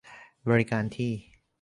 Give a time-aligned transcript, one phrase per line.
[0.49, 1.11] บริการที่